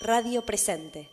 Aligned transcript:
Radio 0.00 0.42
Presente. 0.42 1.08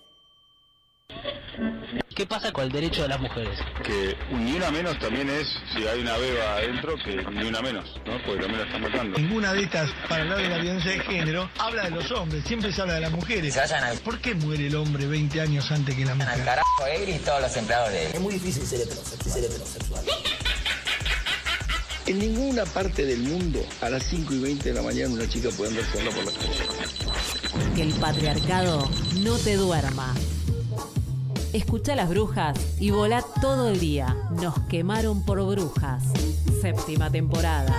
¿Qué 2.16 2.28
pasa 2.28 2.52
con 2.52 2.66
el 2.66 2.72
derecho 2.72 3.04
de 3.04 3.08
las 3.08 3.20
mujeres? 3.20 3.58
Que 3.84 4.16
ni 4.32 4.54
una 4.54 4.70
menos 4.70 5.00
también 5.00 5.30
es, 5.30 5.48
si 5.74 5.88
hay 5.88 6.02
una 6.02 6.18
beba 6.18 6.58
adentro, 6.58 6.96
que 6.98 7.16
ni 7.32 7.48
una 7.48 7.62
menos, 7.62 7.90
¿no? 8.06 8.22
Porque 8.26 8.42
también 8.42 8.60
la 8.60 8.66
están 8.66 8.82
matando. 8.82 9.18
Ninguna 9.18 9.54
de 9.54 9.64
estas, 9.64 9.90
para 10.08 10.24
hablar 10.24 10.38
de 10.40 10.50
la 10.50 10.58
violencia 10.58 10.92
de 10.92 11.00
género, 11.00 11.50
habla 11.58 11.84
de 11.86 11.92
los 11.92 12.12
hombres, 12.12 12.44
siempre 12.46 12.72
se 12.72 12.82
habla 12.82 12.96
de 12.96 13.02
las 13.02 13.12
mujeres. 13.12 13.54
Se 13.54 13.60
vayan 13.62 13.84
al, 13.84 13.98
¿Por 14.00 14.20
qué 14.20 14.36
muere 14.36 14.68
el 14.68 14.76
hombre 14.76 15.08
20 15.08 15.42
años 15.42 15.72
antes 15.72 15.96
que 15.96 16.06
la 16.06 16.12
al 16.12 16.18
mujer? 16.18 16.44
carajo 16.44 16.86
él 16.88 17.10
y 17.10 17.20
todos 17.20 17.42
los 17.42 17.58
empleados 17.58 17.90
de 17.92 18.06
él. 18.06 18.12
Es 18.14 18.20
muy 18.22 18.34
difícil 18.34 18.66
ser 18.68 18.82
heterosexual. 18.82 19.34
Ser 19.34 19.44
heterosexual. 19.46 20.06
En 22.06 22.20
ninguna 22.20 22.66
parte 22.66 23.06
del 23.06 23.20
mundo 23.20 23.66
a 23.82 23.90
las 23.90 24.04
5 24.04 24.34
y 24.34 24.40
20 24.40 24.70
de 24.70 24.76
la 24.76 24.82
mañana 24.82 25.14
una 25.14 25.28
chica 25.30 25.50
puede 25.56 25.72
andar 25.72 25.86
sola 25.92 26.12
por 26.12 26.26
la 26.26 26.32
calle. 26.32 27.03
Que 27.76 27.82
el 27.82 27.94
patriarcado 27.94 28.90
no 29.22 29.38
te 29.38 29.56
duerma. 29.56 30.14
Escucha 31.54 31.96
las 31.96 32.10
brujas 32.10 32.58
y 32.80 32.90
volá 32.90 33.24
todo 33.40 33.70
el 33.70 33.80
día. 33.80 34.16
Nos 34.32 34.60
quemaron 34.62 35.24
por 35.24 35.44
brujas. 35.46 36.04
Séptima 36.62 37.12
temporada. 37.12 37.76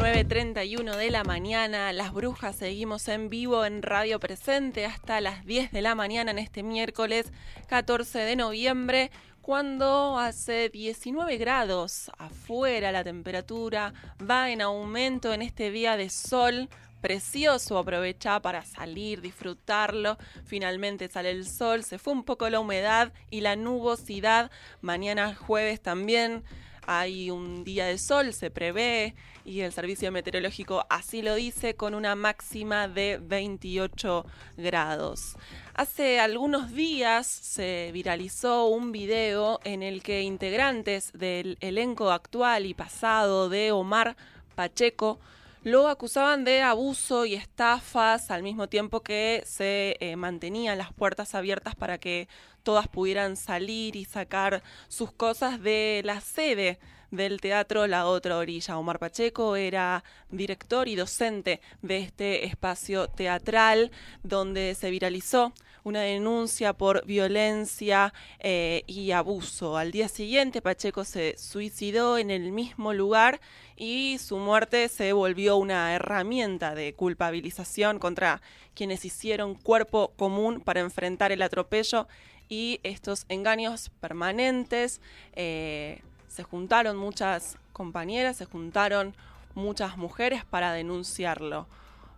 ...9.31 0.00 0.96
de 0.96 1.10
la 1.10 1.24
mañana, 1.24 1.92
las 1.92 2.14
brujas 2.14 2.56
seguimos 2.56 3.06
en 3.08 3.28
vivo 3.28 3.66
en 3.66 3.82
Radio 3.82 4.18
Presente 4.18 4.86
hasta 4.86 5.20
las 5.20 5.44
10 5.44 5.72
de 5.72 5.82
la 5.82 5.94
mañana 5.94 6.30
en 6.30 6.38
este 6.38 6.62
miércoles 6.62 7.30
14 7.68 8.20
de 8.20 8.34
noviembre, 8.34 9.10
cuando 9.42 10.18
hace 10.18 10.68
19 10.68 11.36
grados 11.38 12.10
afuera 12.18 12.92
la 12.92 13.04
temperatura, 13.04 13.92
va 14.18 14.50
en 14.50 14.60
aumento 14.60 15.32
en 15.32 15.42
este 15.42 15.70
día 15.70 15.96
de 15.96 16.10
sol, 16.10 16.68
precioso, 17.00 17.78
aprovecha 17.78 18.40
para 18.40 18.64
salir, 18.64 19.20
disfrutarlo. 19.20 20.18
Finalmente 20.44 21.08
sale 21.08 21.30
el 21.30 21.46
sol, 21.46 21.84
se 21.84 21.98
fue 21.98 22.12
un 22.12 22.24
poco 22.24 22.48
la 22.50 22.60
humedad 22.60 23.12
y 23.30 23.40
la 23.40 23.56
nubosidad. 23.56 24.50
Mañana 24.82 25.34
jueves 25.34 25.80
también 25.80 26.44
hay 26.90 27.30
un 27.30 27.62
día 27.62 27.86
de 27.86 27.98
sol, 27.98 28.32
se 28.32 28.50
prevé, 28.50 29.14
y 29.44 29.60
el 29.60 29.72
servicio 29.72 30.10
meteorológico 30.10 30.84
así 30.90 31.22
lo 31.22 31.36
dice, 31.36 31.74
con 31.74 31.94
una 31.94 32.16
máxima 32.16 32.88
de 32.88 33.20
28 33.22 34.26
grados. 34.56 35.36
Hace 35.74 36.18
algunos 36.18 36.72
días 36.72 37.28
se 37.28 37.90
viralizó 37.92 38.66
un 38.66 38.90
video 38.90 39.60
en 39.62 39.84
el 39.84 40.02
que 40.02 40.22
integrantes 40.22 41.12
del 41.12 41.58
elenco 41.60 42.10
actual 42.10 42.66
y 42.66 42.74
pasado 42.74 43.48
de 43.48 43.70
Omar 43.70 44.16
Pacheco 44.56 45.20
lo 45.62 45.88
acusaban 45.88 46.44
de 46.44 46.62
abuso 46.62 47.26
y 47.26 47.34
estafas 47.34 48.30
al 48.30 48.42
mismo 48.42 48.68
tiempo 48.68 49.02
que 49.02 49.42
se 49.44 49.96
eh, 50.00 50.16
mantenían 50.16 50.78
las 50.78 50.92
puertas 50.92 51.34
abiertas 51.34 51.74
para 51.74 51.98
que 51.98 52.28
todas 52.62 52.88
pudieran 52.88 53.36
salir 53.36 53.96
y 53.96 54.04
sacar 54.04 54.62
sus 54.88 55.12
cosas 55.12 55.60
de 55.60 56.00
la 56.04 56.20
sede 56.20 56.78
del 57.10 57.40
teatro 57.40 57.86
La 57.86 58.06
Otra 58.06 58.38
Orilla. 58.38 58.78
Omar 58.78 58.98
Pacheco 58.98 59.56
era 59.56 60.02
director 60.30 60.88
y 60.88 60.94
docente 60.94 61.60
de 61.82 61.98
este 61.98 62.46
espacio 62.46 63.08
teatral 63.08 63.90
donde 64.22 64.74
se 64.74 64.90
viralizó 64.90 65.52
una 65.84 66.00
denuncia 66.02 66.72
por 66.72 67.04
violencia 67.06 68.12
eh, 68.38 68.82
y 68.86 69.10
abuso. 69.12 69.76
Al 69.76 69.90
día 69.90 70.08
siguiente 70.08 70.62
Pacheco 70.62 71.04
se 71.04 71.36
suicidó 71.38 72.18
en 72.18 72.30
el 72.30 72.52
mismo 72.52 72.92
lugar 72.92 73.40
y 73.76 74.18
su 74.18 74.36
muerte 74.36 74.88
se 74.88 75.12
volvió 75.12 75.56
una 75.56 75.94
herramienta 75.94 76.74
de 76.74 76.94
culpabilización 76.94 77.98
contra 77.98 78.42
quienes 78.74 79.04
hicieron 79.04 79.54
cuerpo 79.54 80.12
común 80.16 80.60
para 80.60 80.80
enfrentar 80.80 81.32
el 81.32 81.42
atropello 81.42 82.06
y 82.48 82.80
estos 82.82 83.24
engaños 83.28 83.90
permanentes. 84.00 85.00
Eh, 85.34 86.02
se 86.28 86.42
juntaron 86.42 86.96
muchas 86.96 87.56
compañeras, 87.72 88.36
se 88.36 88.44
juntaron 88.44 89.14
muchas 89.54 89.96
mujeres 89.96 90.44
para 90.44 90.72
denunciarlo. 90.72 91.66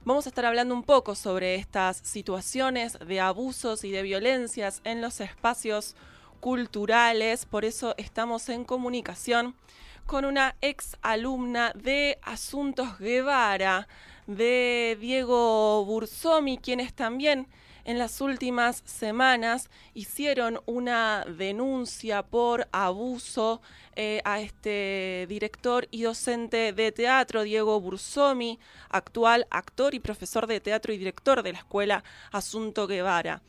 Vamos 0.04 0.26
a 0.26 0.30
estar 0.30 0.44
hablando 0.46 0.74
un 0.74 0.82
poco 0.82 1.14
sobre 1.14 1.54
estas 1.54 1.98
situaciones 1.98 2.98
de 3.06 3.20
abusos 3.20 3.84
y 3.84 3.92
de 3.92 4.02
violencias 4.02 4.80
en 4.82 5.00
los 5.00 5.20
espacios 5.20 5.94
culturales, 6.40 7.46
por 7.46 7.64
eso 7.64 7.94
estamos 7.96 8.48
en 8.48 8.64
comunicación 8.64 9.54
con 10.04 10.24
una 10.24 10.56
ex 10.60 10.96
alumna 11.02 11.72
de 11.76 12.18
Asuntos 12.22 12.98
Guevara, 12.98 13.86
de 14.26 14.98
Diego 15.00 15.84
Bursomi, 15.84 16.58
quienes 16.58 16.94
también 16.94 17.46
en 17.84 17.98
las 17.98 18.20
últimas 18.20 18.82
semanas 18.86 19.70
hicieron 19.94 20.60
una 20.66 21.24
denuncia 21.26 22.22
por 22.22 22.68
abuso 22.72 23.60
eh, 23.96 24.20
a 24.24 24.40
este 24.40 25.26
director 25.28 25.88
y 25.90 26.02
docente 26.02 26.72
de 26.72 26.92
teatro, 26.92 27.42
Diego 27.42 27.80
Bursomi, 27.80 28.58
actual 28.88 29.46
actor 29.50 29.94
y 29.94 30.00
profesor 30.00 30.46
de 30.46 30.60
teatro 30.60 30.92
y 30.92 30.98
director 30.98 31.42
de 31.42 31.52
la 31.52 31.58
escuela 31.58 32.04
Asunto 32.30 32.86
Guevara. 32.86 33.42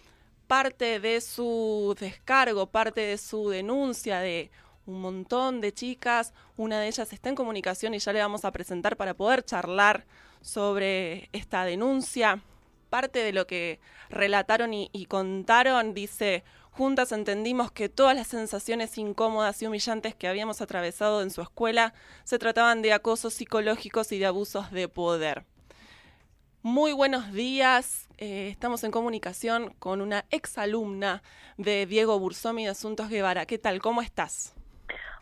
Parte 0.48 1.00
de 1.00 1.22
su 1.22 1.96
descargo, 2.00 2.68
parte 2.68 3.02
de 3.02 3.18
su 3.18 3.50
denuncia 3.50 4.20
de 4.20 4.52
un 4.86 5.00
montón 5.00 5.62
de 5.62 5.74
chicas, 5.74 6.34
una 6.58 6.80
de 6.80 6.88
ellas 6.88 7.14
está 7.14 7.30
en 7.30 7.36
comunicación 7.36 7.94
y 7.94 8.00
ya 8.00 8.12
le 8.12 8.20
vamos 8.20 8.44
a 8.44 8.52
presentar 8.52 8.98
para 8.98 9.14
poder 9.14 9.46
charlar 9.46 10.06
sobre 10.42 11.30
esta 11.32 11.64
denuncia 11.64 12.42
parte 12.94 13.24
de 13.24 13.34
lo 13.34 13.48
que 13.48 13.80
relataron 14.12 14.72
y, 14.72 15.06
contaron, 15.08 15.96
dice, 15.96 16.44
juntas 16.70 17.12
entendimos 17.12 17.72
que 17.72 17.90
todas 17.90 18.16
las 18.16 18.28
sensaciones 18.28 19.00
incómodas 19.00 19.60
y 19.64 19.66
humillantes 19.66 20.14
que 20.14 20.28
habíamos 20.28 20.62
atravesado 20.62 21.24
en 21.24 21.32
su 21.32 21.42
escuela 21.42 21.96
se 22.24 22.38
trataban 22.38 22.84
de 22.84 22.94
acosos 22.94 23.34
psicológicos 23.34 24.12
y 24.12 24.20
de 24.20 24.28
abusos 24.28 24.70
de 24.70 24.88
poder. 24.90 25.44
Muy 26.62 26.94
buenos 26.94 27.34
días, 27.34 28.08
eh, 28.20 28.50
estamos 28.50 28.84
en 28.84 28.92
comunicación 28.92 29.74
con 29.80 30.00
una 30.00 30.26
exalumna 30.30 31.24
de 31.58 31.88
Diego 31.88 32.20
Bursomi 32.20 32.66
de 32.66 32.70
Asuntos 32.70 33.10
Guevara. 33.10 33.48
¿Qué 33.48 33.58
tal? 33.58 33.82
¿Cómo 33.82 34.04
estás? 34.04 34.56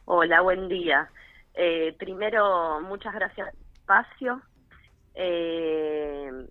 Hola, 0.04 0.42
buen 0.42 0.68
día. 0.68 1.10
Eh, 1.54 1.96
primero, 1.98 2.82
muchas 2.82 3.14
gracias 3.14 3.48
espacio. 3.76 4.42
Eh, 5.16 6.50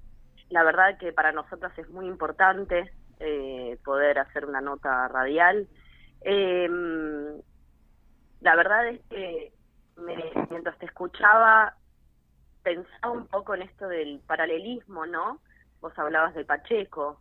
la 0.51 0.65
verdad 0.65 0.99
que 0.99 1.13
para 1.13 1.33
nosotras 1.33 1.77
es 1.79 1.89
muy 1.89 2.07
importante 2.07 2.93
eh, 3.21 3.79
poder 3.85 4.19
hacer 4.19 4.45
una 4.45 4.61
nota 4.61 5.07
radial. 5.09 5.69
Eh, 6.23 6.69
la 8.41 8.57
verdad 8.57 8.89
es 8.89 9.01
que 9.09 9.53
me, 9.97 10.17
mientras 10.51 10.77
te 10.79 10.87
escuchaba 10.87 11.75
pensaba 12.63 13.15
un 13.15 13.27
poco 13.27 13.55
en 13.55 13.63
esto 13.63 13.89
del 13.89 14.21
paralelismo, 14.27 15.07
¿no? 15.07 15.41
Vos 15.81 15.99
hablabas 15.99 16.35
de 16.35 16.45
Pacheco. 16.45 17.21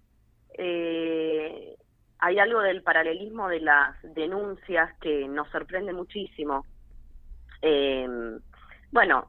Eh, 0.58 1.78
hay 2.18 2.40
algo 2.40 2.60
del 2.60 2.84
paralelismo 2.84 3.48
de 3.48 3.62
las 3.62 3.96
denuncias 4.02 4.94
que 5.00 5.28
nos 5.28 5.48
sorprende 5.50 5.94
muchísimo. 5.94 6.66
bueno, 8.92 9.28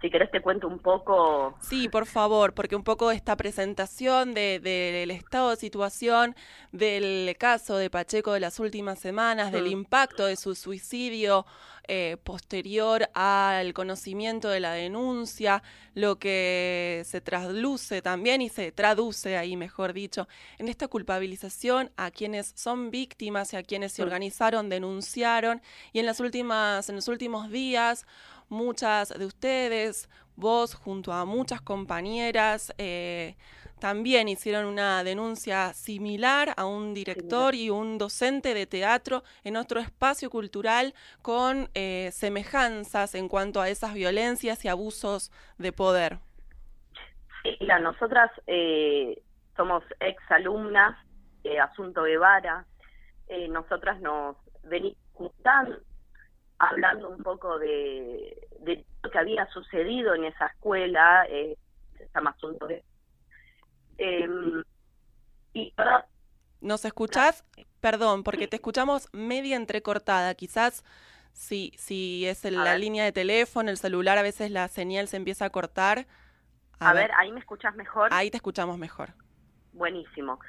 si 0.00 0.10
querés 0.10 0.30
te 0.30 0.40
cuento 0.40 0.68
un 0.68 0.78
poco. 0.78 1.54
Sí, 1.60 1.88
por 1.88 2.06
favor, 2.06 2.54
porque 2.54 2.76
un 2.76 2.84
poco 2.84 3.10
esta 3.10 3.36
presentación 3.36 4.34
del 4.34 4.62
de, 4.62 5.02
estado 5.10 5.50
de 5.50 5.56
situación 5.56 6.36
del 6.72 7.34
caso 7.38 7.76
de 7.76 7.90
Pacheco 7.90 8.32
de 8.32 8.40
las 8.40 8.60
últimas 8.60 8.98
semanas, 8.98 9.50
mm. 9.50 9.54
del 9.54 9.66
impacto 9.68 10.26
de 10.26 10.36
su 10.36 10.54
suicidio 10.54 11.46
eh, 11.88 12.16
posterior 12.24 13.08
al 13.14 13.72
conocimiento 13.72 14.48
de 14.48 14.58
la 14.58 14.72
denuncia, 14.72 15.62
lo 15.94 16.18
que 16.18 17.02
se 17.04 17.20
trasluce 17.20 18.02
también 18.02 18.42
y 18.42 18.48
se 18.48 18.72
traduce 18.72 19.36
ahí, 19.36 19.56
mejor 19.56 19.92
dicho, 19.92 20.26
en 20.58 20.68
esta 20.68 20.88
culpabilización 20.88 21.92
a 21.96 22.10
quienes 22.10 22.52
son 22.56 22.90
víctimas 22.90 23.52
y 23.52 23.56
a 23.56 23.62
quienes 23.62 23.92
se 23.92 24.02
organizaron, 24.02 24.68
denunciaron 24.68 25.62
y 25.92 26.00
en 26.00 26.06
las 26.06 26.18
últimas, 26.18 26.88
en 26.88 26.96
los 26.96 27.06
últimos 27.06 27.50
días 27.50 28.04
muchas 28.48 29.08
de 29.18 29.24
ustedes, 29.24 30.08
vos 30.36 30.74
junto 30.74 31.12
a 31.12 31.24
muchas 31.24 31.60
compañeras, 31.60 32.72
eh, 32.78 33.36
también 33.80 34.28
hicieron 34.28 34.66
una 34.66 35.04
denuncia 35.04 35.72
similar 35.74 36.54
a 36.56 36.64
un 36.64 36.94
director 36.94 37.54
y 37.54 37.68
un 37.68 37.98
docente 37.98 38.54
de 38.54 38.66
teatro 38.66 39.22
en 39.44 39.56
otro 39.56 39.80
espacio 39.80 40.30
cultural 40.30 40.94
con 41.20 41.68
eh, 41.74 42.10
semejanzas 42.12 43.14
en 43.14 43.28
cuanto 43.28 43.60
a 43.60 43.68
esas 43.68 43.92
violencias 43.92 44.64
y 44.64 44.68
abusos 44.68 45.30
de 45.58 45.72
poder. 45.72 46.18
Mira, 47.60 47.78
nosotras 47.78 48.30
eh, 48.46 49.22
somos 49.56 49.84
ex 50.00 50.22
alumnas 50.30 50.96
de 51.42 51.60
Asunto 51.60 52.02
Guevara, 52.02 52.64
nosotras 53.50 54.00
nos 54.00 54.36
venimos 54.62 54.96
juntando 55.12 55.76
hablando 56.58 57.08
un 57.10 57.22
poco 57.22 57.58
de, 57.58 58.48
de 58.60 58.84
lo 59.02 59.10
que 59.10 59.18
había 59.18 59.46
sucedido 59.48 60.14
en 60.14 60.24
esa 60.24 60.46
escuela, 60.46 61.26
eh, 61.28 61.56
se 61.96 62.08
llama 62.14 62.30
Asunto 62.30 62.66
de... 62.66 62.84
em, 63.98 64.62
y 65.52 65.72
ahora 65.76 66.06
¿Nos 66.60 66.84
escuchás? 66.84 67.44
Perdón, 67.80 68.24
porque 68.24 68.48
te 68.48 68.56
escuchamos 68.56 69.08
media 69.12 69.56
entrecortada. 69.56 70.34
Quizás 70.34 70.84
si, 71.32 71.72
si 71.76 72.26
es 72.26 72.44
la 72.44 72.64
ver. 72.64 72.80
línea 72.80 73.04
de 73.04 73.12
teléfono, 73.12 73.70
el 73.70 73.76
celular, 73.76 74.18
a 74.18 74.22
veces 74.22 74.50
la 74.50 74.66
señal 74.68 75.06
se 75.06 75.16
empieza 75.16 75.44
a 75.44 75.50
cortar. 75.50 76.06
A, 76.80 76.92
ver, 76.92 77.10
ahí 77.18 77.30
me 77.30 77.40
escuchas 77.40 77.74
mejor. 77.76 78.08
Ahí 78.12 78.30
te 78.30 78.38
escuchamos 78.38 78.78
mejor. 78.78 79.10
Buenísimo. 79.72 80.40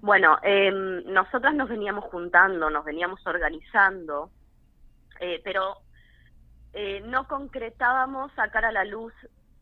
Bueno, 0.00 0.38
em, 0.42 1.04
nosotras 1.12 1.54
nos 1.54 1.68
veníamos 1.68 2.04
juntando, 2.06 2.68
nos 2.68 2.84
veníamos 2.84 3.24
organizando, 3.26 4.30
eh, 5.20 5.40
pero 5.44 5.78
eh, 6.72 7.00
no 7.04 7.28
concretábamos 7.28 8.32
sacar 8.32 8.64
a 8.64 8.72
la 8.72 8.84
luz 8.84 9.12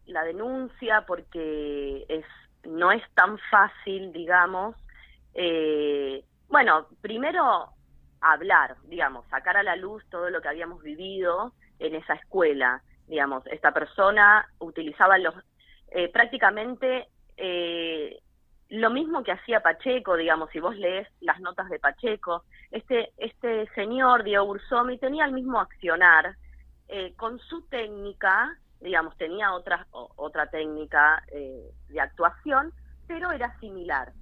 la 0.07 0.25
denuncia 0.25 1.05
porque 1.07 2.05
es 2.09 2.25
no 2.65 2.93
es 2.93 3.03
tan 3.15 3.39
fácil, 3.51 4.13
digamos. 4.13 4.77
eh, 5.35 6.25
bueno, 6.49 6.89
primero 7.01 7.71
hablar, 8.21 8.77
digamos, 8.85 9.27
sacar 9.29 9.57
a 9.57 9.63
la 9.63 9.77
luz 9.77 10.05
todo 10.11 10.31
lo 10.31 10.41
que 10.43 10.49
habíamos 10.49 10.83
vivido 10.83 11.53
en 11.79 11.95
esa 11.95 12.15
escuela. 12.15 12.83
Digamos, 13.07 13.47
esta 13.47 13.73
persona 13.73 14.47
utilizaba 14.59 15.19
los 15.19 15.35
eh, 15.91 16.09
prácticamente 16.09 17.09
eh, 17.37 18.21
lo 18.71 18.91
mismo 18.91 19.23
que 19.23 19.33
hacía 19.33 19.61
Pacheco, 19.61 20.17
digamos, 20.17 20.51
si 20.51 20.61
vos 20.61 20.77
lees 20.77 21.09
las 21.21 21.41
notas 21.41 21.69
de 21.69 21.79
Pacheco, 21.79 22.45
este, 22.71 23.13
este 23.17 23.69
señor, 23.75 24.23
Diego 24.23 24.45
Ursomi, 24.45 24.99
tenía 24.99 25.25
el 25.25 25.33
mismo 25.33 25.61
accionar, 25.61 26.37
eh, 26.89 27.15
con 27.17 27.39
su 27.41 27.63
técnica, 27.69 28.57
digamos, 28.81 29.17
tenía 29.17 29.53
otra, 29.55 29.87
otra 29.91 30.47
técnica 30.51 31.23
eh, 31.33 31.71
de 31.89 32.01
actuación, 32.01 32.73
pero 33.07 33.33
era 33.33 33.59
similar. 33.59 34.13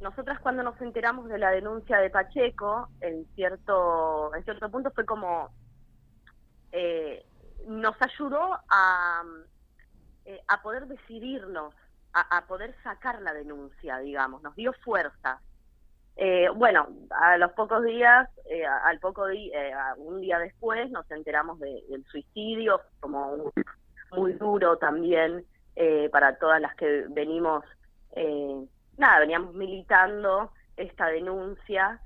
Nosotras 0.00 0.38
cuando 0.40 0.62
nos 0.62 0.80
enteramos 0.80 1.28
de 1.28 1.38
la 1.38 1.50
denuncia 1.50 1.98
de 1.98 2.10
Pacheco, 2.10 2.88
en 3.00 3.26
cierto, 3.34 4.34
en 4.34 4.44
cierto 4.44 4.70
punto 4.70 4.90
fue 4.90 5.04
como, 5.04 5.50
eh, 6.72 7.24
nos 7.66 7.94
ayudó 8.00 8.58
a, 8.68 9.22
eh, 10.24 10.40
a 10.46 10.62
poder 10.62 10.86
decidirnos, 10.86 11.74
a, 12.12 12.38
a 12.38 12.46
poder 12.46 12.74
sacar 12.82 13.20
la 13.22 13.32
denuncia, 13.32 13.98
digamos, 13.98 14.42
nos 14.42 14.54
dio 14.56 14.72
fuerza. 14.84 15.40
Eh, 16.16 16.48
bueno, 16.54 16.88
a 17.10 17.36
los 17.38 17.52
pocos 17.52 17.84
días, 17.84 18.28
eh, 18.50 18.66
al 18.66 18.98
poco 18.98 19.28
eh, 19.28 19.72
un 19.98 20.20
día 20.20 20.38
después, 20.38 20.90
nos 20.90 21.08
enteramos 21.10 21.60
de- 21.60 21.84
del 21.88 22.04
suicidio, 22.06 22.80
como 23.00 23.32
un- 23.32 23.52
muy 24.12 24.32
duro 24.32 24.78
también 24.78 25.44
eh, 25.76 26.08
para 26.10 26.36
todas 26.38 26.60
las 26.60 26.74
que 26.74 27.04
venimos, 27.10 27.64
eh, 28.12 28.66
nada, 28.96 29.20
veníamos 29.20 29.54
militando 29.54 30.50
esta 30.76 31.06
denuncia, 31.06 32.00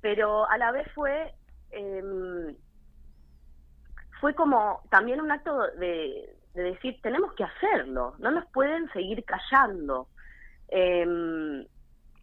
pero 0.00 0.48
a 0.48 0.56
la 0.56 0.72
vez 0.72 0.88
fue 0.94 1.34
em, 1.70 2.56
fue 4.20 4.34
como 4.34 4.82
también 4.90 5.20
un 5.20 5.30
acto 5.30 5.66
de, 5.76 6.34
de 6.54 6.62
decir, 6.62 7.00
tenemos 7.02 7.32
que 7.34 7.44
hacerlo, 7.44 8.14
no 8.18 8.30
nos 8.30 8.46
pueden 8.46 8.90
seguir 8.92 9.24
callando. 9.24 10.08
Em, 10.68 11.66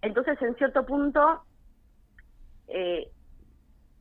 entonces, 0.01 0.41
en 0.41 0.55
cierto 0.55 0.85
punto, 0.85 1.43
eh, 2.67 3.09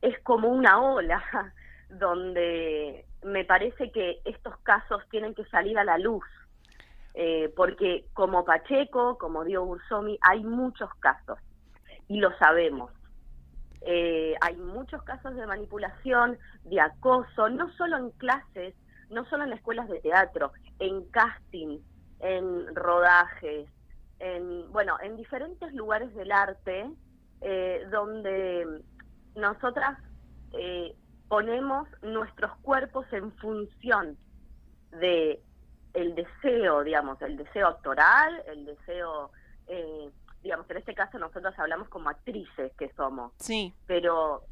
es 0.01 0.19
como 0.23 0.49
una 0.49 0.81
ola 0.81 1.23
donde 1.89 3.05
me 3.23 3.45
parece 3.45 3.91
que 3.91 4.21
estos 4.25 4.57
casos 4.59 5.01
tienen 5.09 5.33
que 5.33 5.45
salir 5.45 5.77
a 5.77 5.83
la 5.83 5.97
luz. 5.97 6.25
Eh, 7.13 7.51
porque 7.55 8.05
como 8.13 8.45
Pacheco, 8.45 9.17
como 9.17 9.43
Dio 9.43 9.63
Ursomi, 9.63 10.19
hay 10.21 10.43
muchos 10.43 10.93
casos 10.99 11.39
y 12.07 12.19
lo 12.19 12.31
sabemos. 12.37 12.91
Eh, 13.81 14.35
hay 14.41 14.55
muchos 14.57 15.01
casos 15.03 15.35
de 15.35 15.47
manipulación, 15.47 16.37
de 16.63 16.79
acoso, 16.79 17.49
no 17.49 17.71
solo 17.73 17.97
en 17.97 18.11
clases, 18.11 18.75
no 19.09 19.25
solo 19.25 19.43
en 19.43 19.53
escuelas 19.53 19.87
de 19.89 19.99
teatro, 19.99 20.51
en 20.79 21.05
casting, 21.09 21.79
en 22.19 22.75
rodajes, 22.75 23.69
en 24.19 24.71
bueno, 24.71 24.97
en 25.01 25.15
diferentes 25.15 25.73
lugares 25.73 26.13
del 26.15 26.31
arte 26.31 26.89
eh, 27.41 27.85
donde 27.91 28.81
nosotras 29.35 29.99
eh, 30.53 30.95
ponemos 31.27 31.87
nuestros 32.01 32.55
cuerpos 32.59 33.05
en 33.11 33.31
función 33.33 34.17
de 34.91 35.41
el 35.93 36.15
deseo, 36.15 36.83
digamos, 36.83 37.21
el 37.21 37.37
deseo 37.37 37.67
actoral, 37.67 38.43
el 38.47 38.65
deseo, 38.65 39.31
eh, 39.67 40.09
digamos, 40.43 40.69
en 40.69 40.77
este 40.77 40.93
caso 40.93 41.17
nosotros 41.19 41.53
hablamos 41.57 41.89
como 41.89 42.09
actrices 42.09 42.71
que 42.77 42.91
somos, 42.93 43.33
Sí, 43.39 43.73
pero 43.85 44.43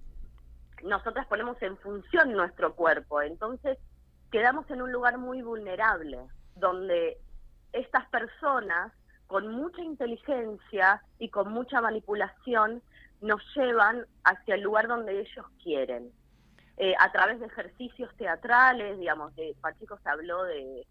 nosotras 0.84 1.25
ponemos 1.28 1.62
en 1.62 1.78
función 1.78 2.34
nuestro 2.34 2.75
cuerpo, 2.75 3.22
entonces 3.22 3.78
quedamos 4.31 4.69
en 4.69 4.81
un 4.81 4.92
lugar 4.92 5.18
muy 5.18 5.42
vulnerable, 5.42 6.19
donde 6.56 7.18
estas 7.74 8.07
personas 8.10 8.92
con 9.27 9.48
mucha 9.48 9.81
inteligencia 9.81 11.01
y 11.19 11.30
con 11.30 11.51
mucha 11.51 11.81
manipulación 11.81 12.81
nos 13.22 13.42
llevan 13.56 14.06
hacia 14.24 14.56
el 14.56 14.62
lugar 14.62 14.88
donde 14.88 15.19
ellos 15.19 15.45
quieren. 15.63 16.12
Eh, 16.77 16.94
a 17.00 17.12
través 17.12 17.39
de 17.39 17.45
ejercicios 17.45 18.13
teatrales, 18.18 19.00
digamos, 19.00 19.36
de 19.36 19.56
Pacheco 19.62 19.98
se 20.04 20.10
habló 20.10 20.44
de, 20.44 20.86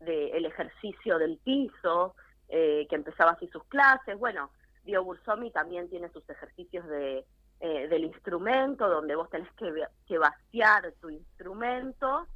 el 0.00 0.46
ejercicio 0.46 1.18
del 1.18 1.38
piso, 1.38 2.14
eh, 2.48 2.86
que 2.88 2.96
empezaba 2.96 3.32
así 3.32 3.48
sus 3.48 3.64
clases. 3.64 4.18
Bueno, 4.18 4.50
Dio 4.84 5.04
Bursomi 5.04 5.50
también 5.50 5.88
tiene 5.88 6.10
sus 6.10 6.28
ejercicios 6.28 6.86
de, 6.88 7.24
eh, 7.60 7.88
del 7.88 8.04
instrumento, 8.04 8.88
donde 8.88 9.14
vos 9.14 9.28
tenés 9.30 9.50
que, 9.52 9.72
que 10.06 10.18
vaciar 10.18 10.92
tu 11.00 11.10
instrumento 11.10 12.26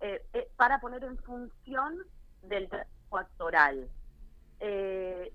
eh, 0.00 0.22
eh, 0.32 0.48
para 0.56 0.80
poner 0.80 1.04
en 1.04 1.18
función 1.18 1.98
del 2.42 2.70
trabajo 2.70 3.18
actoral. 3.18 3.86
Eh, 4.58 5.30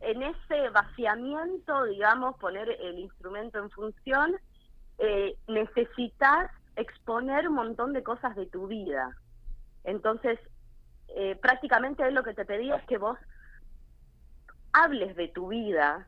en 0.00 0.22
ese 0.22 0.68
vaciamiento, 0.68 1.84
digamos, 1.84 2.36
poner 2.36 2.68
el 2.68 2.98
instrumento 2.98 3.58
en 3.58 3.70
función, 3.70 4.36
necesitas 5.48 6.50
exponer 6.76 7.48
un 7.48 7.54
montón 7.54 7.92
de 7.92 8.02
cosas 8.02 8.36
de 8.36 8.46
tu 8.46 8.66
vida. 8.66 9.16
Entonces, 9.84 10.38
prácticamente 11.40 12.08
lo 12.10 12.22
que 12.22 12.34
te 12.34 12.44
pedía 12.44 12.76
es 12.76 12.86
que 12.86 12.98
vos 12.98 13.18
hables 14.72 15.16
de 15.16 15.28
tu 15.28 15.48
vida 15.48 16.06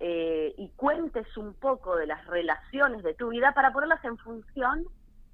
y 0.00 0.68
cuentes 0.76 1.36
un 1.36 1.54
poco 1.54 1.96
de 1.96 2.06
las 2.06 2.24
relaciones 2.26 3.02
de 3.02 3.14
tu 3.14 3.28
vida 3.28 3.52
para 3.52 3.72
ponerlas 3.72 4.04
en 4.04 4.18
función 4.18 4.84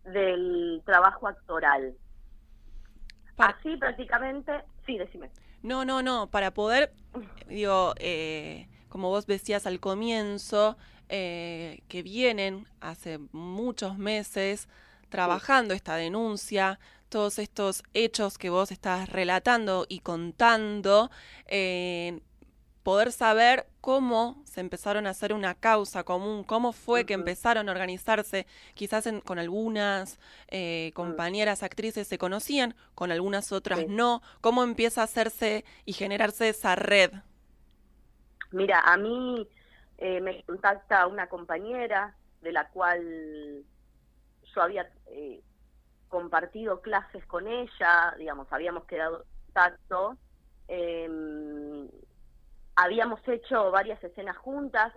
del 0.05 0.83
trabajo 0.85 1.29
actoral. 1.29 1.95
Para- 3.37 3.57
Así 3.59 3.77
prácticamente, 3.77 4.53
sí, 4.87 4.99
decime. 4.99 5.31
No, 5.63 5.85
no, 5.85 6.03
no, 6.03 6.29
para 6.31 6.53
poder, 6.53 6.93
digo, 7.49 7.95
eh, 7.99 8.69
como 8.89 9.09
vos 9.09 9.27
decías 9.27 9.67
al 9.67 9.81
comienzo, 9.81 10.77
eh, 11.09 11.81
que 11.89 12.03
vienen 12.03 12.67
hace 12.81 13.19
muchos 13.33 13.99
meses 13.99 14.69
trabajando 15.09 15.75
esta 15.75 15.97
denuncia, 15.97 16.79
todos 17.09 17.41
estos 17.41 17.83
hechos 17.95 18.39
que 18.39 18.51
vos 18.51 18.71
estás 18.71 19.09
relatando 19.09 19.85
y 19.89 19.99
contando, 20.01 21.11
eh, 21.47 22.21
poder 22.91 23.13
saber 23.13 23.69
cómo 23.81 24.43
se 24.45 24.61
empezaron 24.61 25.07
a 25.07 25.11
hacer 25.11 25.33
una 25.33 25.55
causa 25.55 26.03
común, 26.05 26.43
cómo 26.45 26.73
fue 26.73 27.07
que 27.07 27.15
empezaron 27.15 27.69
a 27.69 27.73
organizarse, 27.73 28.47
quizás 28.75 29.07
en- 29.07 29.21
con 29.21 29.39
algunas 29.39 30.19
eh, 30.49 30.91
compañeras 30.95 31.63
actrices 31.63 32.09
se 32.09 32.19
conocían, 32.19 32.75
con 32.97 33.13
algunas 33.13 33.53
otras 33.53 33.79
Sí. 33.81 33.87
no, 33.87 34.23
cómo 34.41 34.65
empieza 34.65 35.03
a 35.03 35.05
hacerse 35.05 35.65
y 35.85 35.93
generarse 35.93 36.49
esa 36.49 36.75
red. 36.75 37.13
Mira, 38.53 38.81
a 38.81 38.97
mí 38.97 39.49
eh, 39.99 40.21
me 40.21 40.43
contacta 40.45 41.07
una 41.07 41.29
compañera 41.29 42.17
de 42.41 42.53
la 42.53 42.69
cual 42.71 43.65
yo 44.55 44.63
había 44.63 44.91
eh, 45.07 45.43
compartido 46.09 46.81
clases 46.83 47.25
con 47.27 47.49
ella, 47.49 48.15
digamos, 48.19 48.49
habíamos 48.53 48.85
quedado 48.87 49.23
en 49.23 49.29
contacto, 49.47 50.19
eh, 50.69 51.09
habíamos 52.83 53.21
hecho 53.29 53.71
varias 53.71 54.03
escenas 54.03 54.37
juntas, 54.39 54.93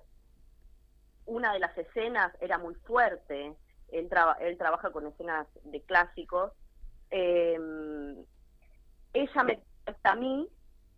una 1.25 1.53
de 1.53 1.59
las 1.59 1.77
escenas 1.77 2.31
era 2.41 2.57
muy 2.57 2.75
fuerte, 2.75 3.55
él, 3.89 4.09
traba- 4.09 4.37
él 4.39 4.57
trabaja 4.57 4.91
con 4.91 5.07
escenas 5.07 5.47
de 5.63 5.81
clásicos, 5.83 6.51
eh, 7.11 7.57
ella 9.13 9.43
me 9.43 9.57
contacta 9.59 10.11
a 10.11 10.15
mí 10.15 10.49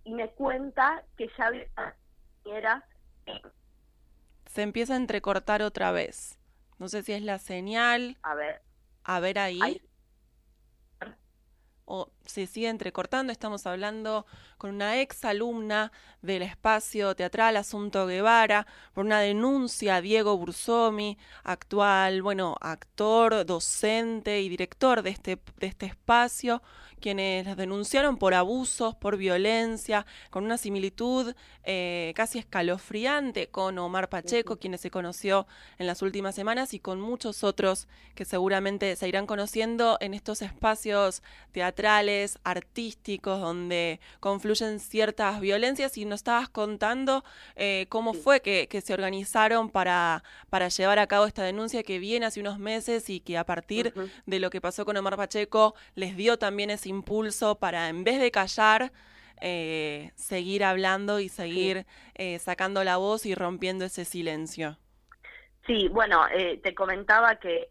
y 0.03 0.13
me 0.13 0.29
cuenta 0.31 1.03
que 1.17 1.29
ya 1.37 1.47
había 1.47 1.65
compañeras 2.43 2.83
Se 4.45 4.61
empieza 4.61 4.93
a 4.93 4.97
entrecortar 4.97 5.61
otra 5.61 5.91
vez. 5.91 6.39
No 6.77 6.87
sé 6.87 7.03
si 7.03 7.13
es 7.13 7.21
la 7.21 7.39
señal. 7.39 8.17
A 8.23 8.35
ver, 8.35 8.61
a 9.03 9.19
ver 9.19 9.39
ahí. 9.39 9.59
Ahí. 9.61 9.81
O 11.85 12.09
se 12.25 12.47
sigue 12.47 12.67
entrecortando, 12.69 13.31
estamos 13.31 13.67
hablando 13.67 14.25
con 14.57 14.71
una 14.73 14.99
ex 15.01 15.23
alumna 15.23 15.91
del 16.23 16.41
espacio 16.41 17.15
teatral 17.15 17.57
Asunto 17.57 18.07
Guevara 18.07 18.65
por 18.93 19.05
una 19.05 19.19
denuncia 19.19 19.97
a 19.97 20.01
Diego 20.01 20.35
Bursomi, 20.35 21.17
actual, 21.43 22.23
bueno, 22.23 22.55
actor, 22.59 23.45
docente 23.45 24.41
y 24.41 24.49
director 24.49 25.03
de 25.03 25.11
este, 25.11 25.39
de 25.59 25.67
este 25.67 25.85
espacio, 25.85 26.63
quienes 27.05 27.45
las 27.45 27.55
denunciaron 27.55 28.17
por 28.17 28.33
abusos, 28.33 28.95
por 28.95 29.15
violencia, 29.15 30.07
con 30.31 30.43
una 30.43 30.57
similitud 30.57 31.35
eh, 31.63 32.13
casi 32.15 32.39
escalofriante 32.39 33.45
con 33.45 33.77
Omar 33.77 34.09
Pacheco, 34.09 34.57
quienes 34.57 34.81
se 34.81 34.89
conoció 34.89 35.45
en 35.77 35.85
las 35.85 36.01
últimas 36.01 36.33
semanas, 36.33 36.73
y 36.73 36.79
con 36.79 36.99
muchos 36.99 37.43
otros 37.43 37.87
que 38.15 38.25
seguramente 38.25 38.95
se 38.95 39.07
irán 39.07 39.27
conociendo 39.27 39.99
en 40.01 40.15
estos 40.15 40.41
espacios 40.41 41.21
teatrales, 41.51 42.39
artísticos, 42.43 43.39
donde 43.39 43.99
confluyen 44.19 44.79
ciertas 44.79 45.39
violencias. 45.39 45.99
Y 45.99 46.05
nos 46.05 46.21
estabas 46.21 46.49
contando 46.49 47.23
eh, 47.55 47.85
cómo 47.89 48.15
fue 48.15 48.41
que, 48.41 48.67
que, 48.67 48.81
se 48.81 48.95
organizaron 48.95 49.69
para, 49.69 50.23
para 50.49 50.69
llevar 50.69 50.97
a 50.97 51.05
cabo 51.05 51.27
esta 51.27 51.43
denuncia 51.43 51.83
que 51.83 51.99
viene 51.99 52.25
hace 52.25 52.39
unos 52.39 52.57
meses 52.57 53.11
y 53.11 53.19
que 53.19 53.37
a 53.37 53.45
partir 53.45 53.93
uh 53.95 53.99
-huh. 53.99 54.11
de 54.25 54.39
lo 54.39 54.49
que 54.49 54.59
pasó 54.59 54.85
con 54.85 54.97
Omar 54.97 55.17
Pacheco 55.17 55.75
les 55.93 56.17
dio 56.17 56.39
también 56.39 56.71
ese 56.71 56.94
impulso 56.95 57.59
para, 57.59 57.89
en 57.89 58.03
vez 58.03 58.19
de 58.19 58.31
callar, 58.31 58.91
eh, 59.41 60.11
seguir 60.15 60.63
hablando 60.63 61.19
y 61.19 61.29
seguir 61.29 61.79
sí. 61.79 61.85
eh, 62.15 62.39
sacando 62.39 62.83
la 62.83 62.97
voz 62.97 63.25
y 63.25 63.35
rompiendo 63.35 63.85
ese 63.85 64.05
silencio. 64.05 64.77
Sí, 65.65 65.87
bueno, 65.89 66.27
eh, 66.31 66.59
te 66.63 66.75
comentaba 66.75 67.35
que 67.37 67.67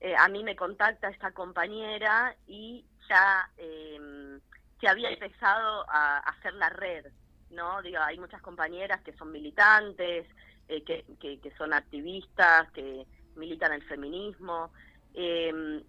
eh, 0.00 0.14
a 0.18 0.28
mí 0.28 0.42
me 0.42 0.56
contacta 0.56 1.08
esta 1.08 1.32
compañera 1.32 2.36
y 2.46 2.84
ya 3.08 3.50
em, 3.56 4.40
se 4.80 4.88
había 4.88 5.10
empezado 5.10 5.84
a, 5.88 6.18
hacer 6.18 6.54
la 6.54 6.68
red, 6.68 7.06
¿no? 7.50 7.80
Digo, 7.82 7.98
hay 8.02 8.18
muchas 8.18 8.42
compañeras 8.42 9.02
que 9.02 9.14
son 9.14 9.32
militantes, 9.32 10.26
eh, 10.68 10.82
que, 10.82 11.04
que, 11.20 11.40
que, 11.40 11.50
son 11.56 11.72
activistas, 11.72 12.70
que 12.72 13.06
militan 13.36 13.72
el 13.72 13.82
feminismo, 13.84 14.72
eh, 15.14 15.82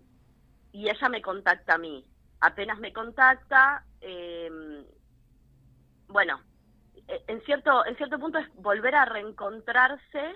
y 0.71 0.89
ella 0.89 1.09
me 1.09 1.21
contacta 1.21 1.75
a 1.75 1.77
mí. 1.77 2.05
Apenas 2.45 2.77
me 2.79 2.93
contacta, 2.93 3.83
eh, 4.01 4.85
bueno, 6.07 6.39
e, 7.07 7.23
en 7.27 7.41
cierto, 7.41 7.83
en 7.87 7.97
cierto 7.97 8.19
punto 8.19 8.37
es 8.37 8.47
volver 8.53 8.93
a 8.93 9.05
reencontrarse 9.05 10.35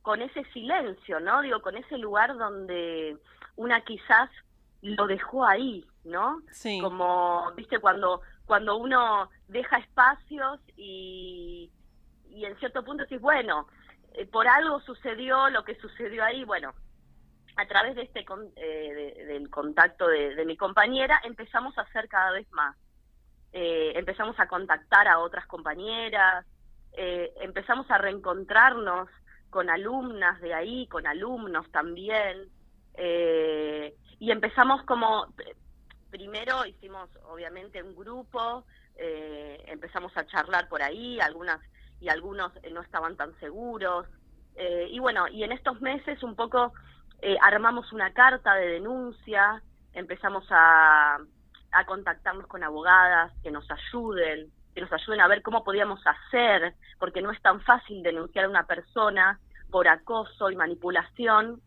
con 0.00 0.22
ese 0.22 0.44
silencio, 0.52 1.20
¿no? 1.20 1.42
Digo, 1.42 1.60
con 1.60 1.76
ese 1.76 1.98
lugar 1.98 2.38
donde 2.38 3.18
una 3.56 3.82
quizás 3.82 4.30
lo 4.80 5.06
dejó 5.06 5.44
ahí, 5.44 5.86
¿no? 6.04 6.40
Sí. 6.52 6.80
Como, 6.80 7.52
viste, 7.54 7.80
cuando, 7.80 8.22
cuando 8.46 8.76
uno 8.76 9.28
deja 9.48 9.76
espacios 9.76 10.60
y, 10.74 11.70
y 12.30 12.44
en 12.46 12.56
cierto 12.58 12.82
punto 12.82 13.02
decís, 13.02 13.20
bueno, 13.20 13.66
eh, 14.14 14.24
por 14.24 14.48
algo 14.48 14.80
sucedió 14.80 15.50
lo 15.50 15.64
que 15.64 15.74
sucedió 15.74 16.24
ahí, 16.24 16.44
bueno, 16.44 16.72
a 17.56 17.66
través 17.66 17.96
de 17.96 18.02
este 18.02 18.24
con, 18.24 18.50
eh, 18.56 19.14
de, 19.16 19.24
del 19.24 19.50
contacto 19.50 20.06
de, 20.08 20.44
mi 20.44 20.56
compañera 20.56 21.20
empezamos 21.24 21.76
a 21.78 21.82
hacer 21.82 22.08
cada 22.08 22.32
vez 22.32 22.50
más. 22.52 22.76
Eh, 23.52 23.92
empezamos 23.96 24.38
a 24.38 24.46
contactar 24.46 25.08
a 25.08 25.18
otras 25.18 25.46
compañeras, 25.46 26.44
eh, 26.92 27.32
empezamos 27.40 27.90
a 27.90 27.96
reencontrarnos 27.96 29.08
con 29.48 29.70
alumnas 29.70 30.38
de 30.42 30.52
ahí, 30.52 30.86
con 30.88 31.06
alumnos 31.06 31.70
también, 31.72 32.50
eh, 32.94 33.94
y 34.18 34.30
empezamos 34.30 34.82
como, 34.82 35.32
primero 36.10 36.66
hicimos 36.66 37.08
obviamente 37.30 37.82
un 37.82 37.96
grupo, 37.96 38.64
empezamos 38.98 40.14
a 40.16 40.26
charlar 40.26 40.68
por 40.68 40.82
ahí, 40.82 41.20
algunas 41.20 41.60
y 42.00 42.08
algunos 42.08 42.52
no 42.72 42.80
estaban 42.80 43.16
tan 43.16 43.38
seguros, 43.40 44.06
y 44.90 44.98
bueno, 44.98 45.28
y 45.28 45.44
en 45.44 45.52
estos 45.52 45.80
meses 45.82 46.22
un 46.22 46.34
poco 46.34 46.72
eh, 47.22 47.36
armamos 47.42 47.92
una 47.92 48.12
carta 48.12 48.54
de 48.54 48.68
denuncia, 48.68 49.62
empezamos 49.92 50.46
a, 50.50 51.18
a 51.72 51.86
contactarnos 51.86 52.46
con 52.46 52.62
abogadas 52.62 53.32
que 53.42 53.50
nos 53.50 53.66
ayuden, 53.70 54.50
que 54.74 54.80
nos 54.80 54.92
ayuden 54.92 55.20
a 55.20 55.28
ver 55.28 55.42
cómo 55.42 55.64
podíamos 55.64 56.00
hacer, 56.06 56.74
porque 56.98 57.22
no 57.22 57.30
es 57.30 57.40
tan 57.42 57.60
fácil 57.62 58.02
denunciar 58.02 58.44
a 58.44 58.50
una 58.50 58.66
persona 58.66 59.38
por 59.70 59.88
acoso 59.88 60.50
y 60.50 60.56
manipulación, 60.56 61.60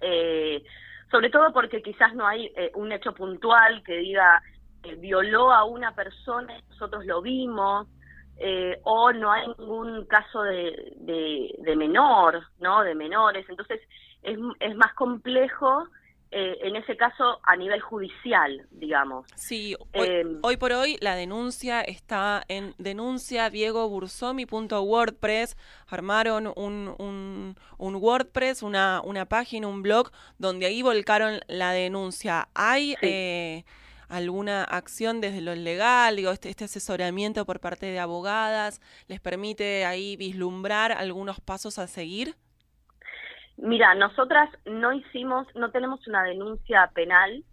eh, 0.00 0.62
sobre 1.10 1.30
todo 1.30 1.52
porque 1.52 1.82
quizás 1.82 2.14
no 2.14 2.26
hay 2.26 2.52
eh, 2.56 2.70
un 2.74 2.92
hecho 2.92 3.12
puntual 3.14 3.82
que 3.82 3.96
diga 3.98 4.42
eh, 4.82 4.94
violó 4.94 5.52
a 5.52 5.64
una 5.64 5.94
persona 5.94 6.54
nosotros 6.68 7.04
lo 7.04 7.20
vimos, 7.20 7.88
eh, 8.36 8.78
o 8.84 9.12
no 9.12 9.32
hay 9.32 9.48
ningún 9.58 10.06
caso 10.06 10.42
de, 10.42 10.92
de, 10.96 11.56
de 11.58 11.76
menor, 11.76 12.40
¿no? 12.60 12.84
De 12.84 12.94
menores, 12.94 13.44
entonces 13.48 13.80
es, 14.22 14.38
es 14.60 14.76
más 14.76 14.94
complejo 14.94 15.88
eh, 16.30 16.58
en 16.62 16.76
ese 16.76 16.94
caso 16.94 17.40
a 17.42 17.56
nivel 17.56 17.80
judicial, 17.80 18.66
digamos. 18.70 19.26
Sí, 19.34 19.74
hoy, 19.94 20.08
eh, 20.08 20.26
hoy 20.42 20.58
por 20.58 20.72
hoy 20.72 20.98
la 21.00 21.14
denuncia 21.14 21.80
está 21.80 22.44
en 22.48 22.74
denunciadiegobursomi.wordpress. 22.76 25.56
Armaron 25.86 26.52
un, 26.54 26.94
un, 26.98 27.56
un, 27.78 27.96
WordPress, 27.96 28.62
una, 28.62 29.00
una 29.02 29.24
página, 29.24 29.68
un 29.68 29.80
blog, 29.80 30.10
donde 30.36 30.66
ahí 30.66 30.82
volcaron 30.82 31.40
la 31.48 31.72
denuncia. 31.72 32.50
¿Hay 32.54 32.90
sí. 32.90 32.96
eh, 33.00 33.64
alguna 34.10 34.64
acción 34.64 35.22
desde 35.22 35.40
lo 35.40 35.54
legal? 35.54 36.16
Digo, 36.16 36.30
este, 36.30 36.50
este 36.50 36.64
asesoramiento 36.64 37.46
por 37.46 37.58
parte 37.58 37.86
de 37.86 38.00
abogadas, 38.00 38.82
¿les 39.06 39.20
permite 39.20 39.86
ahí 39.86 40.18
vislumbrar 40.18 40.92
algunos 40.92 41.40
pasos 41.40 41.78
a 41.78 41.86
seguir? 41.86 42.36
Mira, 43.58 43.92
nosotras 43.96 44.48
no 44.66 44.92
hicimos, 44.92 45.46
no 45.56 45.72
tenemos 45.72 46.06
una 46.06 46.22
denuncia 46.22 46.88
penal 46.94 47.44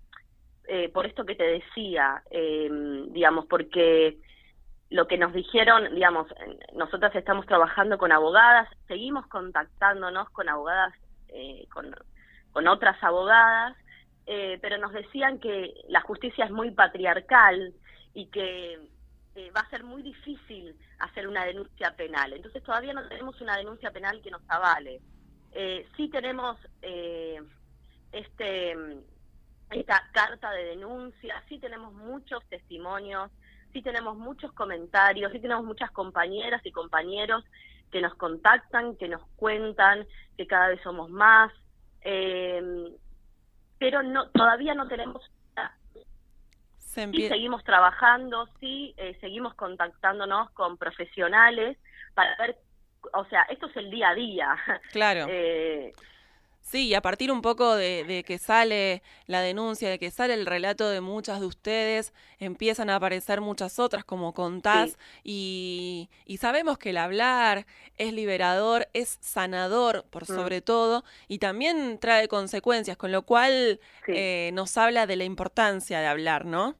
eh, 0.67 0.89
por 0.89 1.07
esto 1.07 1.25
que 1.25 1.33
te 1.33 1.43
decía, 1.43 2.21
eh, 2.29 2.69
digamos, 3.09 3.47
porque 3.47 4.19
lo 4.91 5.07
que 5.07 5.17
nos 5.17 5.33
dijeron, 5.33 5.95
digamos, 5.95 6.27
nosotras 6.73 7.15
estamos 7.15 7.47
trabajando 7.47 7.97
con 7.97 8.11
abogadas, 8.11 8.69
seguimos 8.87 9.25
contactándonos 9.27 10.29
con 10.29 10.47
abogadas, 10.47 10.93
eh, 11.29 11.67
con, 11.73 11.93
con, 12.51 12.67
otras 12.67 13.03
abogadas, 13.03 13.75
eh, 14.27 14.59
pero 14.61 14.77
nos 14.77 14.93
decían 14.93 15.39
que 15.39 15.73
la 15.89 16.01
justicia 16.01 16.45
es 16.45 16.51
muy 16.51 16.69
patriarcal 16.69 17.73
y 18.13 18.27
que 18.27 18.79
va 19.55 19.61
a 19.61 19.69
ser 19.69 19.83
muy 19.83 20.03
difícil 20.03 20.75
hacer 20.99 21.27
una 21.27 21.45
denuncia 21.45 21.95
penal. 21.95 22.31
Entonces 22.33 22.61
todavía 22.61 22.93
no 22.93 23.07
tenemos 23.07 23.41
una 23.41 23.57
denuncia 23.57 23.89
penal 23.89 24.21
que 24.21 24.31
nos 24.31 24.41
avale. 24.47 25.01
Eh, 25.55 25.87
sí 25.95 26.09
tenemos 26.09 26.57
eh, 26.81 27.41
este 28.11 28.75
esta 29.71 30.03
carta 30.11 30.51
de 30.51 30.65
denuncia, 30.65 31.41
sí 31.49 31.57
tenemos 31.59 31.93
muchos 31.93 32.45
testimonios, 32.49 33.31
sí 33.73 33.81
tenemos 33.81 34.15
muchos 34.15 34.51
comentarios, 34.51 35.31
sí 35.31 35.39
tenemos 35.39 35.65
muchas 35.65 35.89
compañeras 35.91 36.61
y 36.65 36.71
compañeros 36.71 37.43
que 37.91 38.01
nos 38.01 38.13
contactan, 38.15 38.95
que 38.97 39.07
nos 39.07 39.25
cuentan 39.37 40.05
que 40.37 40.45
cada 40.45 40.67
vez 40.67 40.81
somos 40.83 41.09
más, 41.09 41.51
eh, 42.01 42.61
pero 43.79 44.03
no 44.03 44.29
todavía 44.29 44.75
no 44.75 44.87
tenemos 44.87 45.23
sí 46.95 47.27
seguimos 47.27 47.63
trabajando, 47.63 48.47
sí 48.59 48.93
eh, 48.97 49.17
seguimos 49.19 49.53
contactándonos 49.55 50.51
con 50.51 50.77
profesionales 50.77 51.77
para 52.13 52.35
ver 52.37 52.57
o 53.13 53.25
sea, 53.25 53.43
esto 53.43 53.67
es 53.67 53.77
el 53.77 53.89
día 53.89 54.09
a 54.09 54.15
día. 54.15 54.55
Claro. 54.91 55.27
Eh, 55.37 55.93
sí, 56.61 56.87
y 56.87 56.93
a 56.93 57.01
partir 57.01 57.31
un 57.31 57.41
poco 57.41 57.75
de, 57.75 58.03
de, 58.05 58.23
que 58.23 58.37
sale 58.37 59.03
la 59.27 59.41
denuncia, 59.41 59.89
de 59.89 59.99
que 59.99 60.11
sale 60.11 60.33
el 60.33 60.45
relato 60.45 60.89
de 60.89 61.01
muchas 61.01 61.39
de 61.39 61.45
ustedes, 61.45 62.13
empiezan 62.39 62.89
a 62.89 62.95
aparecer 62.95 63.41
muchas 63.41 63.79
otras, 63.79 64.05
como 64.05 64.33
contás, 64.33 64.91
sí. 64.91 64.97
y, 65.23 66.09
y, 66.25 66.37
sabemos 66.37 66.77
que 66.77 66.91
el 66.91 66.97
hablar 66.97 67.65
es 67.97 68.13
liberador, 68.13 68.87
es 68.93 69.17
sanador, 69.21 70.05
por 70.09 70.23
mm. 70.23 70.35
sobre 70.35 70.61
todo, 70.61 71.03
y 71.27 71.39
también 71.39 71.99
trae 71.99 72.27
consecuencias, 72.27 72.97
con 72.97 73.11
lo 73.11 73.23
cual 73.23 73.79
sí. 74.05 74.13
eh, 74.15 74.51
nos 74.53 74.77
habla 74.77 75.05
de 75.05 75.17
la 75.17 75.25
importancia 75.25 75.99
de 75.99 76.07
hablar, 76.07 76.45
¿no? 76.45 76.75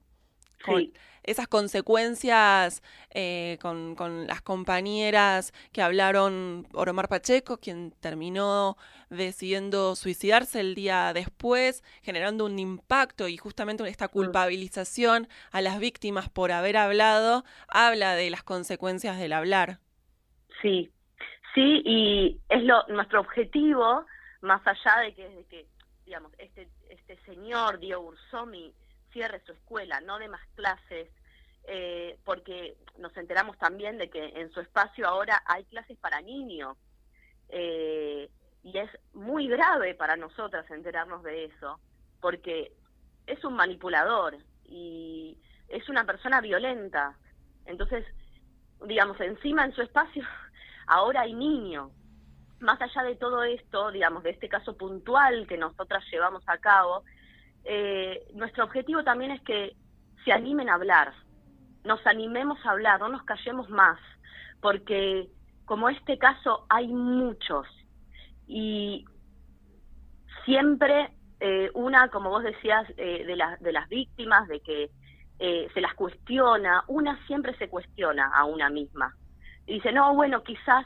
Con, 0.64 0.80
sí 0.80 0.94
esas 1.26 1.48
consecuencias 1.48 2.82
eh, 3.12 3.58
con, 3.62 3.96
con, 3.96 4.28
las 4.28 4.42
compañeras 4.42 5.54
que 5.72 5.82
hablaron 5.82 6.68
por 6.72 6.90
Omar 6.90 7.08
Pacheco, 7.08 7.58
quien 7.58 7.92
terminó 8.00 8.78
decidiendo 9.10 9.96
suicidarse 9.96 10.60
el 10.60 10.76
día 10.76 11.14
después, 11.14 11.84
generando 12.02 12.46
un 12.46 12.60
impacto 12.60 13.28
y 13.28 13.38
justamente 13.38 13.88
esta 13.88 14.08
culpabilización 14.08 15.28
a 15.52 15.62
las 15.62 15.80
víctimas 15.80 16.30
por 16.30 16.52
haber 16.52 16.78
hablado, 16.78 17.44
habla 17.68 18.16
de 18.16 18.30
las 18.30 18.44
consecuencias 18.44 19.18
del 19.18 19.34
hablar. 19.34 19.80
Sí, 20.62 20.92
sí, 21.54 21.82
y 21.86 22.40
es 22.50 22.64
lo 22.64 22.86
nuestro 22.88 23.22
objetivo, 23.22 24.06
más 24.42 24.62
allá 24.66 25.02
de 25.02 25.14
que, 25.14 25.30
de 25.30 25.44
que 25.46 25.66
digamos, 26.06 26.32
este, 26.38 26.70
este 26.90 27.18
señor 27.26 27.80
Diego 27.80 28.02
Ursomi 28.02 28.74
cierre 29.16 29.42
su 29.46 29.54
escuela, 29.54 30.02
no 30.02 30.20
de 30.20 30.28
más 30.28 30.46
clases, 30.56 31.08
eh, 31.68 32.20
porque 32.26 32.76
nos 32.98 33.16
enteramos 33.16 33.58
también 33.58 33.98
de 33.98 34.10
que 34.10 34.26
en 34.36 34.52
su 34.52 34.60
espacio 34.60 35.08
ahora 35.08 35.42
hay 35.46 35.64
clases 35.64 35.98
para 36.00 36.20
niños. 36.20 36.76
Eh, 37.48 38.30
y 38.62 38.78
es 38.78 38.90
muy 39.14 39.48
grave 39.48 39.96
para 39.96 40.18
nosotras 40.18 40.70
enterarnos 40.70 41.24
de 41.24 41.46
eso, 41.46 41.80
porque 42.20 42.74
es 43.26 43.42
un 43.46 43.54
manipulador 43.54 44.36
y 44.66 45.38
es 45.70 45.88
una 45.88 46.04
persona 46.04 46.42
violenta. 46.42 47.18
Entonces, 47.66 48.06
digamos, 48.86 49.18
encima 49.22 49.64
en 49.64 49.74
su 49.74 49.82
espacio 49.82 50.26
ahora 50.88 51.22
hay 51.22 51.34
niños. 51.34 51.90
Más 52.60 52.82
allá 52.82 53.04
de 53.04 53.16
todo 53.16 53.44
esto, 53.44 53.92
digamos, 53.92 54.24
de 54.24 54.32
este 54.32 54.50
caso 54.50 54.76
puntual 54.76 55.48
que 55.48 55.58
nosotras 55.58 56.04
llevamos 56.12 56.44
a 56.48 56.58
cabo, 56.58 57.06
eh, 57.66 58.28
nuestro 58.34 58.64
objetivo 58.64 59.04
también 59.04 59.32
es 59.32 59.42
que 59.42 59.76
se 60.24 60.32
animen 60.32 60.70
a 60.70 60.76
hablar, 60.76 61.14
nos 61.84 62.06
animemos 62.08 62.64
a 62.66 62.72
hablar, 62.72 63.00
no 63.00 63.10
nos 63.10 63.24
callemos 63.24 63.70
más, 63.70 64.00
porque 64.62 65.30
como 65.66 65.90
este 65.90 66.18
caso 66.18 66.66
hay 66.70 66.88
muchos 66.88 67.68
y 68.48 69.06
siempre 70.46 71.12
eh, 71.40 71.70
una, 71.74 72.10
como 72.10 72.30
vos 72.30 72.44
decías, 72.44 72.88
eh, 72.98 73.26
de, 73.26 73.36
las 73.36 73.60
de 73.60 73.72
las 73.72 73.90
víctimas, 73.90 74.48
de 74.48 74.62
que 74.62 74.90
eh, 75.40 75.68
se 75.74 75.82
las 75.82 75.94
cuestiona, 75.94 76.84
una 76.88 77.24
siempre 77.28 77.56
se 77.58 77.70
cuestiona 77.70 78.32
a 78.34 78.46
una 78.46 78.70
misma. 78.70 79.16
Y 79.68 79.76
dice, 79.76 79.92
no, 79.92 80.14
bueno, 80.16 80.44
quizás 80.44 80.86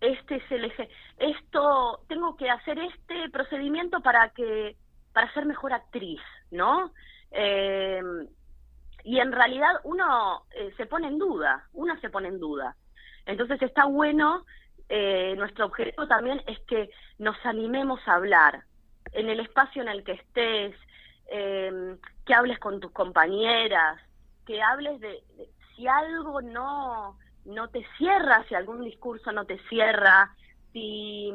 este 0.00 0.36
es 0.36 0.50
el 0.50 0.64
eje, 0.64 0.88
esto, 1.18 2.00
tengo 2.08 2.36
que 2.36 2.50
hacer 2.50 2.78
este 2.78 3.28
procedimiento 3.30 4.00
para 4.00 4.30
que, 4.30 4.76
para 5.12 5.32
ser 5.32 5.46
mejor 5.46 5.72
actriz, 5.72 6.20
¿no? 6.50 6.92
y 9.04 9.18
en 9.18 9.32
realidad 9.32 9.80
uno 9.84 10.44
se 10.76 10.84
pone 10.84 11.08
en 11.08 11.18
duda, 11.18 11.66
una 11.72 11.98
se 12.02 12.10
pone 12.10 12.28
en 12.28 12.38
duda. 12.38 12.76
Entonces 13.24 13.62
está 13.62 13.86
bueno, 13.86 14.44
nuestro 15.36 15.64
objetivo 15.64 16.06
también 16.06 16.42
es 16.46 16.58
que 16.66 16.90
nos 17.18 17.36
animemos 17.46 18.00
a 18.06 18.16
hablar, 18.16 18.64
en 19.12 19.28
el 19.28 19.40
espacio 19.40 19.82
en 19.82 19.88
el 19.88 20.04
que 20.04 20.12
estés, 20.12 20.74
eh, 21.26 21.96
que 22.26 22.34
hables 22.34 22.58
con 22.58 22.80
tus 22.80 22.92
compañeras, 22.92 24.00
que 24.46 24.62
hables 24.62 25.00
de, 25.00 25.22
si 25.74 25.86
algo 25.86 26.40
no, 26.42 27.18
no 27.44 27.68
te 27.68 27.84
cierra, 27.96 28.44
si 28.48 28.54
algún 28.54 28.84
discurso 28.84 29.32
no 29.32 29.44
te 29.44 29.58
cierra, 29.68 30.34
si 30.72 31.32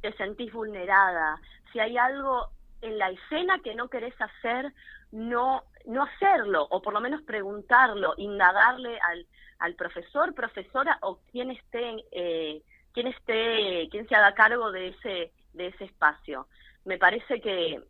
te 0.00 0.12
sentís 0.14 0.52
vulnerada, 0.52 1.40
si 1.72 1.80
hay 1.80 1.96
algo 1.96 2.48
en 2.84 2.98
la 2.98 3.10
escena 3.10 3.58
que 3.62 3.74
no 3.74 3.88
querés 3.88 4.14
hacer, 4.20 4.72
no, 5.10 5.64
no 5.86 6.02
hacerlo, 6.02 6.66
o 6.70 6.82
por 6.82 6.92
lo 6.92 7.00
menos 7.00 7.22
preguntarlo, 7.22 8.14
indagarle 8.16 8.98
al, 9.00 9.26
al 9.58 9.74
profesor, 9.74 10.34
profesora 10.34 10.98
o 11.02 11.18
quien 11.32 11.50
esté, 11.50 12.04
eh, 12.12 12.62
quien 12.92 13.08
esté, 13.08 13.88
quien 13.90 14.08
se 14.08 14.14
haga 14.14 14.34
cargo 14.34 14.70
de 14.72 14.88
ese, 14.88 15.32
de 15.52 15.66
ese 15.68 15.84
espacio 15.84 16.46
me 16.84 16.98
parece 16.98 17.40
que, 17.40 17.82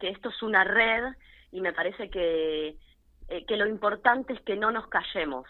esto 0.00 0.30
es 0.30 0.42
una 0.42 0.64
red 0.64 1.14
y 1.52 1.60
me 1.60 1.72
parece 1.72 2.10
que, 2.10 2.76
eh, 3.28 3.46
que 3.46 3.56
lo 3.56 3.66
importante 3.68 4.32
es 4.32 4.40
que 4.40 4.56
no 4.56 4.72
nos 4.72 4.88
callemos. 4.88 5.46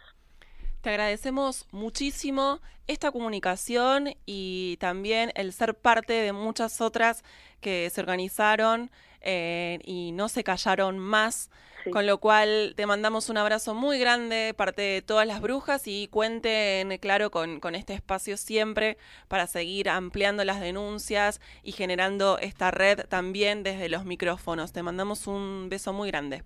Te 0.82 0.90
agradecemos 0.90 1.68
muchísimo 1.70 2.60
esta 2.88 3.12
comunicación 3.12 4.14
y 4.26 4.78
también 4.80 5.30
el 5.36 5.52
ser 5.52 5.76
parte 5.76 6.12
de 6.12 6.32
muchas 6.32 6.80
otras 6.80 7.22
que 7.60 7.88
se 7.88 8.00
organizaron 8.00 8.90
eh, 9.20 9.78
y 9.84 10.10
no 10.10 10.28
se 10.28 10.42
callaron 10.42 10.98
más. 10.98 11.50
Con 11.92 12.06
lo 12.06 12.18
cual 12.18 12.74
te 12.76 12.86
mandamos 12.86 13.28
un 13.28 13.38
abrazo 13.38 13.74
muy 13.74 13.98
grande, 13.98 14.54
parte 14.57 14.83
de 14.83 15.02
todas 15.02 15.26
las 15.26 15.40
brujas, 15.40 15.88
y 15.88 16.07
cuenten, 16.07 16.96
claro, 16.98 17.33
con, 17.33 17.59
con 17.59 17.74
este 17.74 17.92
espacio 17.92 18.37
siempre 18.37 18.98
para 19.26 19.48
seguir 19.48 19.88
ampliando 19.88 20.44
las 20.44 20.61
denuncias 20.61 21.40
y 21.64 21.72
generando 21.72 22.38
esta 22.38 22.70
red 22.70 23.07
también 23.09 23.64
desde 23.64 23.88
los 23.88 24.04
micrófonos. 24.04 24.72
Te 24.72 24.85
mandamos 24.85 25.26
un 25.26 25.68
beso 25.68 25.92
muy 25.92 26.09
grande. 26.09 26.44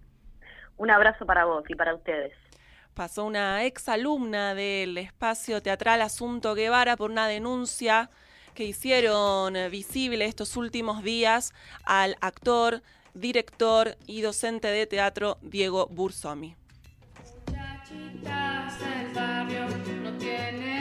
Un 0.78 0.90
abrazo 0.90 1.26
para 1.26 1.44
vos 1.44 1.64
y 1.68 1.74
para 1.74 1.94
ustedes 1.94 2.32
pasó 2.96 3.26
una 3.26 3.62
ex 3.66 3.90
alumna 3.90 4.54
del 4.54 4.96
espacio 4.96 5.62
teatral 5.62 6.00
Asunto 6.00 6.54
Guevara 6.54 6.96
por 6.96 7.10
una 7.10 7.28
denuncia 7.28 8.10
que 8.54 8.64
hicieron 8.64 9.54
visible 9.70 10.24
estos 10.24 10.56
últimos 10.56 11.02
días 11.02 11.52
al 11.84 12.16
actor, 12.22 12.82
director 13.12 13.98
y 14.06 14.22
docente 14.22 14.68
de 14.68 14.86
teatro 14.86 15.36
Diego 15.42 15.88
Bursomi. 15.88 16.56
¿qué 20.18 20.75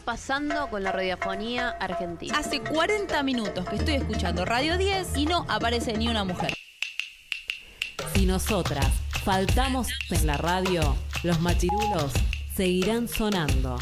está 0.00 0.12
pasando 0.12 0.68
con 0.70 0.82
la 0.82 0.92
radiofonía 0.92 1.70
argentina? 1.70 2.36
Hace 2.36 2.60
40 2.60 3.22
minutos 3.22 3.68
que 3.68 3.76
estoy 3.76 3.94
escuchando 3.94 4.44
Radio 4.44 4.76
10 4.78 5.16
y 5.16 5.26
no 5.26 5.44
aparece 5.48 5.92
ni 5.92 6.08
una 6.08 6.24
mujer. 6.24 6.54
Si 8.14 8.26
nosotras 8.26 8.86
faltamos 9.24 9.88
en 10.10 10.26
la 10.26 10.36
radio, 10.36 10.96
los 11.22 11.40
machirulos 11.40 12.12
seguirán 12.54 13.08
sonando. 13.08 13.78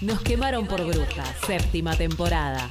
Nos 0.00 0.20
quemaron 0.22 0.66
por 0.66 0.84
brujas, 0.84 1.36
séptima 1.46 1.96
temporada. 1.96 2.70